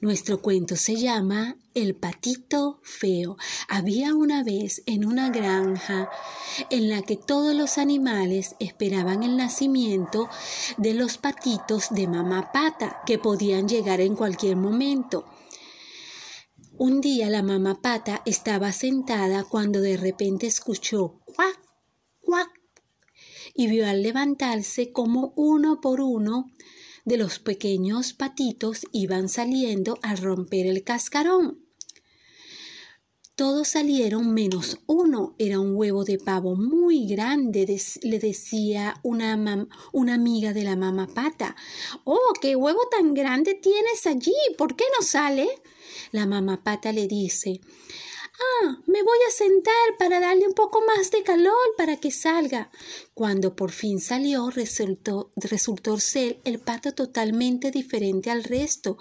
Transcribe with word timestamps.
Nuestro 0.00 0.40
cuento 0.40 0.76
se 0.76 0.96
llama 0.96 1.56
El 1.74 1.94
patito 1.94 2.80
feo. 2.82 3.36
Había 3.68 4.14
una 4.14 4.42
vez 4.42 4.82
en 4.86 5.04
una 5.04 5.30
granja 5.30 6.10
en 6.70 6.90
la 6.90 7.02
que 7.02 7.16
todos 7.16 7.54
los 7.54 7.78
animales 7.78 8.56
esperaban 8.58 9.22
el 9.22 9.36
nacimiento 9.36 10.28
de 10.76 10.94
los 10.94 11.18
patitos 11.18 11.86
de 11.90 12.08
mamá 12.08 12.50
pata, 12.52 13.02
que 13.06 13.18
podían 13.18 13.68
llegar 13.68 14.00
en 14.00 14.16
cualquier 14.16 14.56
momento. 14.56 15.26
Un 16.76 17.00
día 17.00 17.30
la 17.30 17.42
mamá 17.42 17.80
pata 17.80 18.22
estaba 18.26 18.72
sentada 18.72 19.44
cuando 19.44 19.80
de 19.80 19.96
repente 19.96 20.48
escuchó 20.48 21.20
cuac, 21.24 21.60
cuac, 22.20 22.50
y 23.54 23.68
vio 23.68 23.86
al 23.86 24.02
levantarse 24.02 24.90
como 24.90 25.32
uno 25.36 25.80
por 25.80 26.00
uno 26.00 26.50
de 27.04 27.16
los 27.16 27.38
pequeños 27.38 28.12
patitos 28.12 28.86
iban 28.92 29.28
saliendo 29.28 29.98
al 30.02 30.18
romper 30.18 30.66
el 30.66 30.82
cascarón. 30.84 31.64
Todos 33.36 33.66
salieron 33.66 34.32
menos 34.32 34.78
uno. 34.86 35.34
Era 35.40 35.58
un 35.58 35.74
huevo 35.74 36.04
de 36.04 36.18
pavo 36.18 36.54
muy 36.54 37.08
grande, 37.08 37.66
le 38.02 38.18
decía 38.20 39.00
una, 39.02 39.66
una 39.92 40.14
amiga 40.14 40.52
de 40.52 40.62
la 40.62 40.76
mamá 40.76 41.08
pata. 41.08 41.56
Oh, 42.04 42.32
qué 42.40 42.54
huevo 42.54 42.78
tan 42.92 43.12
grande 43.12 43.54
tienes 43.54 44.06
allí. 44.06 44.32
¿Por 44.56 44.76
qué 44.76 44.84
no 44.96 45.04
sale? 45.04 45.48
La 46.12 46.26
mamá 46.26 46.62
pata 46.62 46.92
le 46.92 47.08
dice 47.08 47.60
Ah, 48.40 48.78
me 48.86 49.02
voy 49.02 49.18
a 49.28 49.30
sentar 49.30 49.96
para 49.98 50.18
darle 50.18 50.48
un 50.48 50.54
poco 50.54 50.82
más 50.86 51.10
de 51.10 51.22
calor 51.22 51.54
para 51.76 51.96
que 51.98 52.10
salga. 52.10 52.70
Cuando 53.14 53.54
por 53.54 53.70
fin 53.70 54.00
salió, 54.00 54.50
resultó, 54.50 55.30
resultó 55.36 56.00
ser 56.00 56.40
el 56.44 56.58
pato 56.58 56.92
totalmente 56.92 57.70
diferente 57.70 58.30
al 58.30 58.42
resto. 58.42 58.98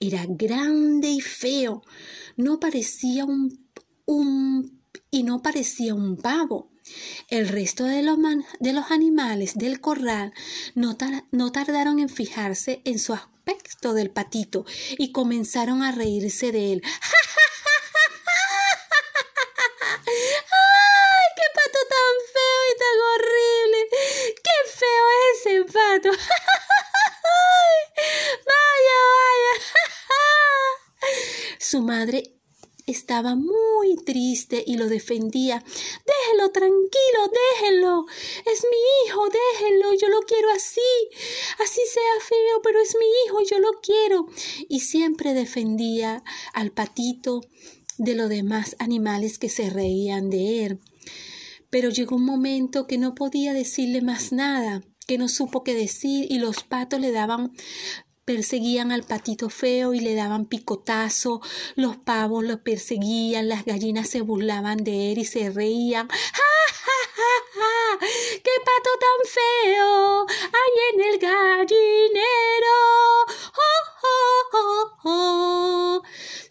Era 0.00 0.24
grande 0.26 1.10
y 1.10 1.20
feo. 1.20 1.82
No 2.36 2.58
parecía 2.58 3.26
un, 3.26 3.68
un 4.06 4.80
y 5.10 5.24
no 5.24 5.42
parecía 5.42 5.94
un 5.94 6.16
pavo. 6.16 6.70
El 7.28 7.48
resto 7.48 7.84
de 7.84 8.02
los, 8.02 8.18
de 8.60 8.72
los 8.72 8.90
animales 8.90 9.54
del 9.56 9.80
corral 9.80 10.32
no, 10.74 10.96
no 11.30 11.52
tardaron 11.52 11.98
en 11.98 12.08
fijarse 12.08 12.80
en 12.84 12.98
su 12.98 13.12
aspecto 13.12 13.94
del 13.94 14.10
patito 14.10 14.64
y 14.98 15.12
comenzaron 15.12 15.82
a 15.82 15.92
reírse 15.92 16.50
de 16.50 16.72
él. 16.72 16.82
Su 16.84 17.19
madre 32.00 32.40
estaba 32.86 33.34
muy 33.34 33.96
triste 34.06 34.64
y 34.66 34.76
lo 34.76 34.88
defendía. 34.88 35.62
Déjelo 35.62 36.50
tranquilo, 36.50 37.20
déjelo. 37.60 38.06
Es 38.50 38.64
mi 38.64 38.78
hijo, 39.04 39.22
déjelo. 39.28 39.92
Yo 40.00 40.08
lo 40.08 40.20
quiero 40.22 40.48
así. 40.50 40.80
Así 41.62 41.80
sea 41.92 42.26
feo, 42.26 42.62
pero 42.62 42.80
es 42.80 42.96
mi 42.98 43.06
hijo, 43.26 43.42
yo 43.42 43.58
lo 43.58 43.68
quiero. 43.82 44.26
Y 44.66 44.80
siempre 44.80 45.34
defendía 45.34 46.24
al 46.54 46.72
patito 46.72 47.42
de 47.98 48.14
los 48.14 48.30
demás 48.30 48.76
animales 48.78 49.38
que 49.38 49.50
se 49.50 49.68
reían 49.68 50.30
de 50.30 50.64
él. 50.64 50.80
Pero 51.68 51.90
llegó 51.90 52.16
un 52.16 52.24
momento 52.24 52.86
que 52.86 52.96
no 52.96 53.14
podía 53.14 53.52
decirle 53.52 54.00
más 54.00 54.32
nada, 54.32 54.82
que 55.06 55.18
no 55.18 55.28
supo 55.28 55.62
qué 55.62 55.74
decir 55.74 56.26
y 56.30 56.38
los 56.38 56.64
patos 56.64 56.98
le 56.98 57.12
daban 57.12 57.52
perseguían 58.30 58.92
al 58.92 59.02
patito 59.02 59.50
feo 59.50 59.92
y 59.92 59.98
le 59.98 60.14
daban 60.14 60.46
picotazo, 60.46 61.40
los 61.74 61.96
pavos 61.96 62.44
lo 62.44 62.62
perseguían, 62.62 63.48
las 63.48 63.64
gallinas 63.64 64.08
se 64.08 64.20
burlaban 64.20 64.84
de 64.84 65.10
él 65.10 65.18
y 65.18 65.24
se 65.24 65.50
reían. 65.50 66.08
¡Ja, 66.08 66.16
ja, 66.84 67.00
ja, 67.16 67.32
ja! 67.54 68.06
¡Qué 68.44 68.52
pato 68.68 68.90
tan 69.04 69.20
feo! 69.34 70.26
¡Ahí 70.28 70.76
en 70.94 71.00
el 71.12 71.18
gallinero! 71.18 72.78
¡Oh, 73.66 73.82
oh, 74.04 74.42
oh, 74.52 74.98
oh! 75.02 76.02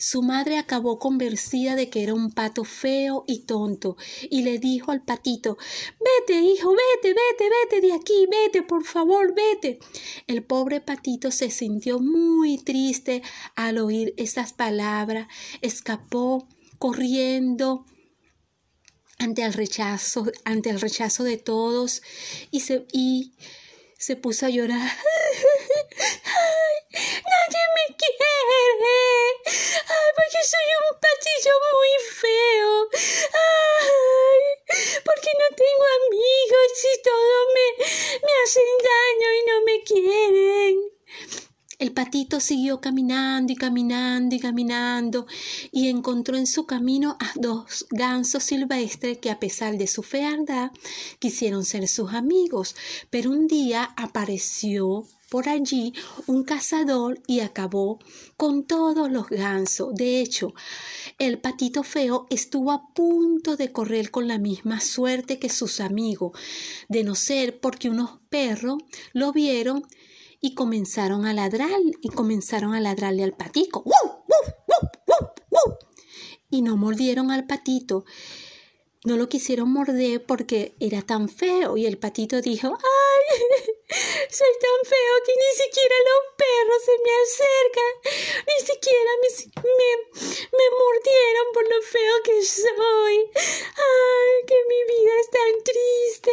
Su 0.02 0.22
madre 0.22 0.58
acabó 0.58 0.98
convencida 0.98 1.76
de 1.76 1.90
que 1.90 2.02
era 2.04 2.14
un 2.14 2.32
pato 2.32 2.64
feo 2.64 3.26
y 3.28 3.40
tonto, 3.40 3.98
y 4.30 4.44
le 4.44 4.58
dijo 4.58 4.94
al 4.94 5.04
patito 5.04 5.58
Vete, 6.00 6.40
hijo, 6.40 6.72
vete, 6.72 7.14
vete, 7.14 7.50
vete 7.50 7.86
de 7.86 7.92
aquí, 7.92 8.26
vete, 8.32 8.64
por 8.64 8.86
favor, 8.86 9.36
vete. 9.36 9.78
El 10.26 10.42
pobre 10.42 10.80
patito 10.80 11.32
se 11.32 11.52
sintió 11.52 12.00
muy 12.00 12.60
triste 12.60 13.22
al 13.58 13.78
oír 13.78 14.14
esas 14.16 14.54
palabras, 14.54 15.28
escapó 15.60 16.48
corriendo 16.78 17.86
ante 19.18 19.42
el 19.44 19.52
rechazo, 19.52 20.32
ante 20.46 20.70
el 20.70 20.80
rechazo 20.80 21.26
de 21.26 21.36
todos, 21.36 22.02
y 22.52 22.62
se, 22.62 22.88
y 22.94 23.34
se 23.98 24.16
puso 24.16 24.46
a 24.46 24.50
llorar. 24.50 24.80
¡Ay, 26.24 27.02
nadie 27.26 27.64
me 27.76 27.96
quiere! 27.98 29.09
¡Ay, 30.40 30.46
porque 30.46 30.48
soy 30.48 30.70
un 30.90 31.00
patillo 31.00 31.54
muy 31.74 31.94
feo! 32.16 32.90
¡Ay, 33.34 34.44
porque 35.04 35.32
no 35.38 35.48
tengo 35.56 35.86
amigos 36.00 36.72
y 36.86 37.02
todo 37.02 37.36
me, 37.56 37.66
me 38.24 38.34
hacen 38.44 38.64
El 41.80 41.94
patito 41.94 42.42
siguió 42.42 42.82
caminando 42.82 43.54
y 43.54 43.56
caminando 43.56 44.36
y 44.36 44.40
caminando 44.40 45.28
y 45.72 45.88
encontró 45.88 46.36
en 46.36 46.46
su 46.46 46.66
camino 46.66 47.16
a 47.22 47.32
dos 47.36 47.88
gansos 47.90 48.44
silvestres 48.44 49.18
que 49.20 49.32
a 49.32 49.40
pesar 49.40 49.78
de 49.78 49.88
su 49.88 50.04
fealdad 50.04 50.72
quisieron 51.20 51.64
ser 51.64 51.88
sus 51.88 52.14
amigos, 52.14 52.76
pero 53.10 53.32
un 53.32 53.48
día 53.48 53.94
apareció 53.96 55.08
por 55.30 55.48
allí 55.48 55.94
un 56.28 56.44
cazador 56.44 57.22
y 57.28 57.40
acabó 57.40 58.00
con 58.36 58.66
todos 58.66 59.10
los 59.10 59.30
gansos. 59.30 59.96
De 59.96 60.20
hecho, 60.20 60.54
el 61.18 61.40
patito 61.40 61.84
feo 61.84 62.28
estuvo 62.30 62.74
a 62.74 62.94
punto 62.94 63.56
de 63.56 63.72
correr 63.72 64.12
con 64.12 64.28
la 64.28 64.38
misma 64.38 64.82
suerte 64.82 65.40
que 65.40 65.48
sus 65.48 65.80
amigos, 65.80 66.38
de 66.90 67.06
no 67.06 67.16
ser 67.16 67.62
porque 67.62 67.90
unos 67.90 68.20
perros 68.30 68.80
lo 69.14 69.32
vieron 69.32 69.86
y 70.42 70.54
comenzaron 70.54 71.26
a 71.26 71.34
ladrar 71.34 71.80
y 72.02 72.10
comenzaron 72.10 72.74
a 72.74 72.80
ladrarle 72.80 73.24
al 73.24 73.34
patico. 73.34 73.84
Y 76.50 76.62
no 76.62 76.78
mordieron 76.78 77.30
al 77.32 77.46
patito. 77.46 78.06
No 79.06 79.16
lo 79.16 79.30
quisieron 79.30 79.72
morder 79.72 80.26
porque 80.26 80.76
era 80.80 81.02
tan 81.02 81.30
feo 81.30 81.78
y 81.78 81.86
el 81.86 81.98
patito 81.98 82.42
dijo, 82.42 82.68
¡ay! 82.68 83.40
Soy 84.30 84.54
tan 84.60 84.80
feo 84.84 85.16
que 85.26 85.34
ni 85.40 85.52
siquiera 85.64 85.96
los 86.10 86.22
perros 86.36 86.82
se 86.84 86.96
me 87.00 87.14
acercan, 87.24 87.94
ni 88.46 88.58
siquiera 88.68 89.12
me, 89.22 89.30
me, 89.64 89.92
me 90.52 90.68
mordieron 90.78 91.48
por 91.54 91.64
lo 91.64 91.82
feo 91.82 92.16
que 92.26 92.44
soy. 92.44 93.16
¡Ay, 93.36 94.46
que 94.48 94.58
mi 94.68 94.84
vida 94.84 95.14
es 95.22 95.30
tan 95.30 95.64
triste! 95.64 96.32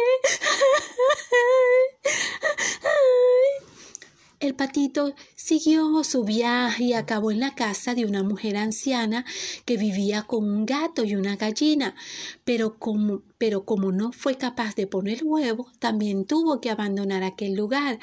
¡Ay! 2.83 4.57
El 4.77 4.91
patito 4.91 5.15
siguió 5.35 6.03
su 6.03 6.23
viaje 6.23 6.83
y 6.83 6.93
acabó 6.93 7.31
en 7.31 7.39
la 7.39 7.55
casa 7.55 7.95
de 7.95 8.05
una 8.05 8.21
mujer 8.21 8.57
anciana 8.57 9.25
que 9.65 9.75
vivía 9.75 10.21
con 10.21 10.47
un 10.47 10.67
gato 10.67 11.03
y 11.03 11.15
una 11.15 11.35
gallina, 11.35 11.95
pero 12.43 12.77
como, 12.77 13.23
pero 13.39 13.65
como 13.65 13.91
no 13.91 14.11
fue 14.11 14.37
capaz 14.37 14.75
de 14.75 14.85
poner 14.85 15.23
huevo, 15.23 15.71
también 15.79 16.25
tuvo 16.25 16.61
que 16.61 16.69
abandonar 16.69 17.23
aquel 17.23 17.55
lugar, 17.55 17.97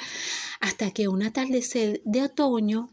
hasta 0.59 0.91
que 0.91 1.07
un 1.07 1.23
atardecer 1.23 2.03
de 2.05 2.25
otoño 2.25 2.91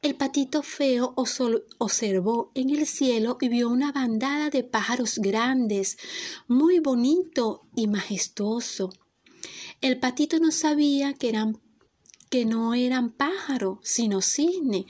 el 0.00 0.14
patito 0.14 0.62
feo 0.62 1.12
observó 1.16 2.52
en 2.54 2.70
el 2.70 2.86
cielo 2.86 3.36
y 3.40 3.48
vio 3.48 3.68
una 3.68 3.90
bandada 3.90 4.48
de 4.48 4.62
pájaros 4.62 5.18
grandes, 5.18 5.98
muy 6.46 6.78
bonito 6.78 7.66
y 7.74 7.88
majestuoso. 7.88 8.92
El 9.80 9.98
patito 9.98 10.38
no 10.38 10.52
sabía 10.52 11.14
que 11.14 11.28
eran 11.28 11.58
que 12.32 12.46
no 12.46 12.72
eran 12.72 13.10
pájaros, 13.10 13.78
sino 13.82 14.22
cisne. 14.22 14.86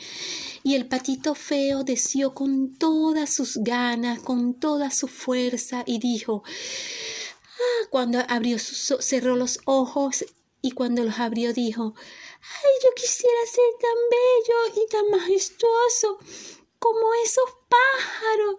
Y 0.63 0.77
el 0.77 0.87
patito 0.87 1.35
feo 1.35 1.83
deseó 1.83 2.35
con 2.35 2.79
todas 2.79 3.35
sus 3.35 3.57
ganas, 3.59 4.21
con 4.21 4.55
toda 4.55 4.93
su 4.93 5.09
fuerza, 5.09 5.83
y 5.85 5.99
dijo, 5.99 6.45
ah, 6.47 7.89
cuando 7.91 8.21
abrió, 8.29 8.61
cerró 8.61 9.35
los 9.35 9.59
ojos 9.65 10.25
y 10.63 10.71
cuando 10.71 11.03
los 11.03 11.19
abrió 11.19 11.53
dijo, 11.53 11.95
ay, 11.97 12.71
yo 12.85 12.91
quisiera 12.95 13.41
ser 13.53 13.71
tan 13.81 13.99
bello 14.17 14.85
y 14.85 14.89
tan 14.89 15.11
majestuoso 15.11 16.19
como 16.79 17.13
esos 17.25 17.51
pájaros 17.69 18.55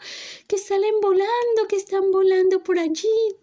que 0.45 0.57
salen 0.57 1.00
volando, 1.01 1.68
que 1.69 1.77
están 1.77 2.12
volando 2.12 2.62
por 2.62 2.77
allí, 2.80 3.38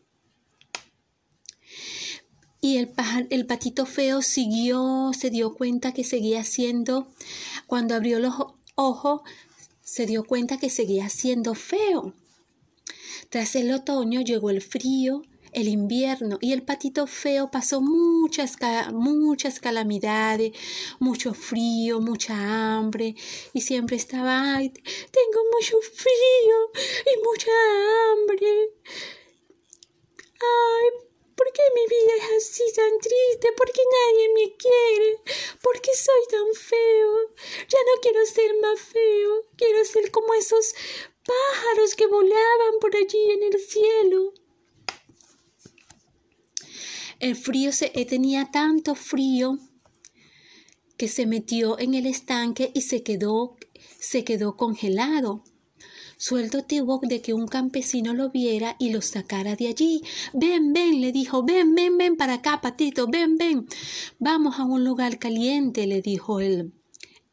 y 2.71 2.77
el, 2.79 2.93
el 3.31 3.47
patito 3.47 3.85
feo 3.87 4.23
siguió, 4.23 5.11
se 5.19 5.31
dio 5.31 5.55
cuenta 5.55 5.93
que 5.93 6.05
seguía 6.05 6.45
siendo, 6.45 7.09
cuando 7.67 7.95
abrió 7.95 8.19
los, 8.19 8.35
ojo 8.77 9.23
se 9.83 10.07
dio 10.07 10.25
cuenta 10.25 10.59
que 10.59 10.71
seguía 10.71 11.09
siendo 11.09 11.55
feo. 11.55 12.15
Tras 13.29 13.57
el 13.57 13.73
otoño 13.73 14.21
llegó 14.21 14.51
el 14.51 14.63
frío, 14.63 15.23
el 15.53 15.67
invierno 15.67 16.39
y 16.41 16.53
el 16.53 16.63
patito 16.63 17.09
feo 17.09 17.51
pasó 17.51 17.81
muchas, 17.81 18.57
muchas 18.93 19.59
calamidades, 19.59 20.53
mucho 21.01 21.35
frío, 21.35 22.01
mucha 22.01 22.77
hambre 22.77 23.17
y 23.53 23.61
siempre 23.63 23.97
estaba, 23.97 24.57
ay, 24.57 24.71
tengo 24.71 25.41
mucho 25.53 25.77
frío 25.93 26.57
y 27.05 27.19
mucha 27.25 27.51
hambre. 28.13 28.47
Ay, 30.41 31.10
¿por 31.41 31.51
qué 31.55 31.63
mi 31.75 31.87
vida 31.87 32.13
es 32.19 32.51
así 32.51 32.65
tan 32.77 32.99
triste? 32.99 33.49
¿Por 33.57 33.73
qué 33.73 33.81
nadie 33.97 34.29
me 34.35 34.57
quiere? 34.59 35.17
¿Por 35.63 35.81
qué 35.81 35.91
soy 35.95 36.23
tan 36.31 36.53
feo? 36.53 37.35
Ya 37.67 37.79
no 37.79 38.01
quiero 38.03 38.27
ser 38.27 38.51
más 38.61 38.79
feo, 38.79 39.47
quiero 39.57 39.83
ser 39.87 40.11
como 40.11 40.35
esos 40.35 40.75
pájaros 41.25 41.95
que 41.95 42.07
volaban 42.07 42.75
por 42.79 42.95
allí 42.95 43.31
en 43.31 43.43
el 43.43 43.59
cielo. 43.59 44.35
El 47.21 47.37
frío 47.37 47.73
se 47.73 47.91
eh, 47.95 48.05
tenía 48.05 48.51
tanto 48.53 48.95
frío 48.95 49.57
que 50.99 51.09
se 51.09 51.25
metió 51.25 51.79
en 51.79 51.95
el 51.95 52.05
estanque 52.05 52.71
y 52.75 52.83
se 52.83 53.03
quedó 53.03 53.57
se 53.99 54.25
quedó 54.25 54.59
congelado. 54.59 55.43
Suelto 56.21 56.63
tuvo 56.65 57.01
de 57.03 57.23
que 57.23 57.33
un 57.33 57.49
campesino 57.49 58.13
lo 58.13 58.29
viera 58.29 58.77
y 58.79 58.91
lo 58.91 59.01
sacara 59.01 59.57
de 59.57 59.69
allí. 59.69 60.03
Ven, 60.35 60.75
ven, 60.75 61.01
le 61.01 61.13
dijo, 61.13 61.43
ven, 61.45 61.75
ven, 61.75 61.97
ven 61.97 62.17
para 62.17 62.35
acá, 62.35 62.61
patito, 62.61 63.07
ven, 63.07 63.39
ven. 63.39 63.67
Vamos 64.19 64.59
a 64.59 64.65
un 64.65 64.85
lugar 64.85 65.19
caliente, 65.19 65.87
le 65.87 66.03
dijo 66.03 66.41
el, 66.41 66.75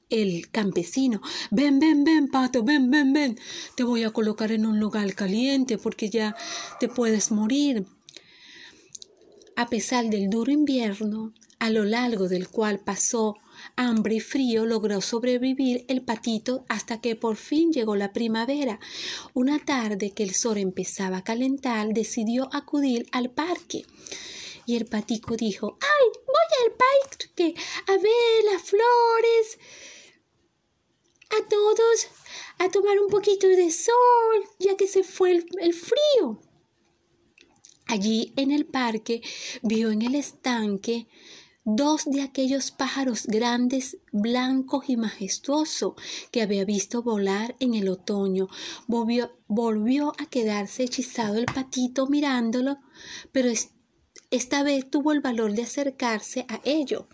el 0.09 0.49
campesino. 0.51 1.21
Ven, 1.51 1.81
ven, 1.81 2.05
ven, 2.05 2.29
pato, 2.29 2.63
ven, 2.63 2.89
ven, 2.89 3.11
ven. 3.11 3.37
Te 3.75 3.83
voy 3.83 4.05
a 4.05 4.11
colocar 4.11 4.53
en 4.53 4.65
un 4.65 4.79
lugar 4.79 5.13
caliente 5.15 5.77
porque 5.77 6.09
ya 6.09 6.37
te 6.79 6.87
puedes 6.87 7.29
morir. 7.29 7.85
A 9.57 9.67
pesar 9.67 10.05
del 10.05 10.29
duro 10.29 10.49
invierno, 10.49 11.33
a 11.59 11.69
lo 11.71 11.83
largo 11.83 12.29
del 12.29 12.47
cual 12.47 12.79
pasó 12.79 13.35
hambre 13.75 14.15
y 14.15 14.19
frío, 14.19 14.65
logró 14.65 15.01
sobrevivir 15.01 15.85
el 15.87 16.01
patito 16.01 16.65
hasta 16.67 17.01
que 17.01 17.15
por 17.15 17.35
fin 17.35 17.71
llegó 17.71 17.95
la 17.95 18.13
primavera. 18.13 18.79
Una 19.33 19.59
tarde 19.59 20.11
que 20.11 20.23
el 20.23 20.33
sol 20.33 20.57
empezaba 20.57 21.17
a 21.17 21.23
calentar, 21.23 21.93
decidió 21.93 22.49
acudir 22.53 23.07
al 23.11 23.29
parque. 23.29 23.85
Y 24.65 24.75
el 24.75 24.85
patico 24.85 25.35
dijo, 25.35 25.77
¡ay! 25.81 26.21
Voy 26.25 26.65
al 26.65 26.71
parque 26.73 27.55
a 27.87 27.91
ver 27.93 28.43
las 28.51 28.61
flores, 28.63 29.59
a 31.29 31.47
todos 31.47 32.07
a 32.59 32.69
tomar 32.69 32.99
un 32.99 33.09
poquito 33.09 33.47
de 33.47 33.71
sol, 33.71 34.49
ya 34.59 34.75
que 34.75 34.87
se 34.87 35.03
fue 35.03 35.31
el, 35.31 35.45
el 35.59 35.73
frío. 35.73 36.41
Allí 37.87 38.33
en 38.35 38.51
el 38.51 38.65
parque 38.65 39.21
vio 39.61 39.91
en 39.91 40.01
el 40.01 40.15
estanque 40.15 41.07
dos 41.69 42.05
de 42.05 42.21
aquellos 42.21 42.71
pájaros 42.71 43.27
grandes, 43.27 43.97
blancos 44.13 44.85
y 44.87 44.95
majestuosos 44.95 45.95
que 46.31 46.41
había 46.41 46.63
visto 46.63 47.03
volar 47.03 47.57
en 47.59 47.73
el 47.73 47.89
otoño. 47.89 48.47
Volvió, 48.87 49.33
volvió 49.49 50.13
a 50.17 50.27
quedarse 50.27 50.83
hechizado 50.83 51.35
el 51.35 51.45
patito 51.45 52.07
mirándolo, 52.07 52.77
pero 53.33 53.51
esta 54.31 54.63
vez 54.63 54.89
tuvo 54.89 55.11
el 55.11 55.19
valor 55.19 55.51
de 55.51 55.63
acercarse 55.63 56.45
a 56.47 56.61
ello. 56.63 57.09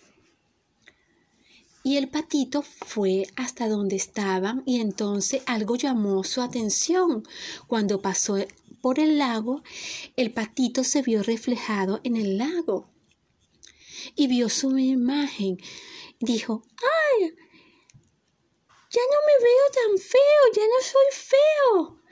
Y 1.83 1.97
el 1.97 2.09
patito 2.09 2.61
fue 2.61 3.25
hasta 3.35 3.67
donde 3.67 3.95
estaban 3.95 4.61
y 4.67 4.81
entonces 4.81 5.41
algo 5.47 5.77
llamó 5.77 6.23
su 6.23 6.43
atención. 6.43 7.23
Cuando 7.65 8.03
pasó 8.03 8.37
por 8.81 8.99
el 8.99 9.17
lago, 9.17 9.63
el 10.15 10.31
patito 10.31 10.83
se 10.83 11.01
vio 11.01 11.23
reflejado 11.23 12.01
en 12.03 12.17
el 12.17 12.37
lago 12.37 12.92
y 14.15 14.27
vio 14.27 14.49
su 14.49 14.77
imagen. 14.77 15.57
Dijo, 16.19 16.63
¡ay! 16.81 17.33
Ya 18.89 19.01
no 19.01 19.17
me 19.25 19.43
veo 19.43 19.65
tan 19.73 19.97
feo, 19.97 20.41
ya 20.55 20.63
no 20.63 20.79
soy 20.81 21.09
feo. 21.11 22.03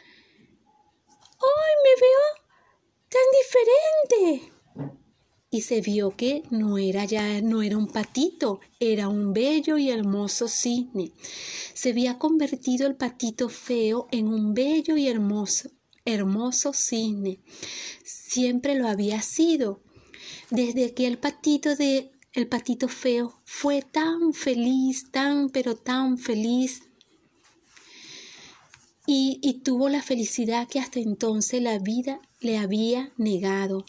¡Ay, 1.07 1.73
me 1.83 2.01
veo 2.01 2.41
tan 3.09 3.27
diferente! 3.39 4.51
Y 5.53 5.61
se 5.61 5.81
vio 5.81 6.15
que 6.15 6.43
no 6.49 6.77
era 6.77 7.03
ya, 7.03 7.41
no 7.41 7.61
era 7.61 7.77
un 7.77 7.87
patito, 7.87 8.61
era 8.79 9.09
un 9.09 9.33
bello 9.33 9.77
y 9.77 9.89
hermoso 9.89 10.47
cisne. 10.47 11.11
Se 11.73 11.89
había 11.89 12.17
convertido 12.17 12.87
el 12.87 12.95
patito 12.95 13.49
feo 13.49 14.07
en 14.11 14.27
un 14.27 14.53
bello 14.53 14.95
y 14.95 15.09
hermoso, 15.09 15.69
hermoso 16.05 16.71
cisne. 16.73 17.41
Siempre 18.03 18.75
lo 18.75 18.87
había 18.87 19.21
sido 19.21 19.83
desde 20.51 20.93
que 20.93 21.07
el 21.07 21.17
patito 21.17 21.75
de 21.75 22.11
el 22.33 22.47
patito 22.47 22.87
feo 22.87 23.41
fue 23.43 23.81
tan 23.81 24.33
feliz, 24.33 25.11
tan 25.11 25.49
pero 25.49 25.75
tan 25.75 26.17
feliz 26.17 26.83
y, 29.05 29.39
y, 29.41 29.61
tuvo 29.63 29.89
la 29.89 30.01
felicidad 30.01 30.67
que 30.67 30.79
hasta 30.79 30.99
entonces 30.99 31.61
la 31.61 31.79
vida 31.79 32.21
le 32.39 32.57
había 32.57 33.11
negado. 33.17 33.85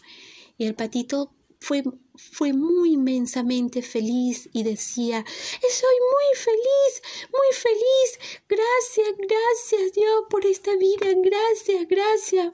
Y 0.59 0.65
el 0.65 0.75
patito 0.75 1.33
fue, 1.63 1.85
fue 2.17 2.53
muy 2.53 2.95
inmensamente 2.95 3.83
feliz 3.83 4.49
y 4.53 4.65
decía, 4.65 5.25
soy 5.25 5.97
muy 6.11 6.37
feliz, 6.37 7.29
muy 7.31 7.47
feliz. 7.53 8.02
Gracias, 8.83 9.15
gracias 9.17 9.93
Dios 9.93 10.25
por 10.29 10.45
esta 10.45 10.75
vida. 10.75 11.07
Gracias, 11.15 11.87
gracias 11.89 12.53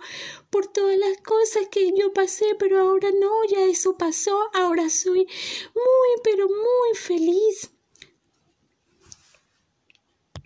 por 0.50 0.66
todas 0.66 0.98
las 0.98 1.16
cosas 1.22 1.68
que 1.70 1.90
yo 1.96 2.12
pasé, 2.12 2.54
pero 2.58 2.80
ahora 2.80 3.10
no, 3.18 3.44
ya 3.48 3.64
eso 3.64 3.96
pasó. 3.96 4.38
Ahora 4.52 4.90
soy 4.90 5.26
muy, 5.74 6.20
pero 6.22 6.46
muy 6.46 6.94
feliz. 6.96 7.70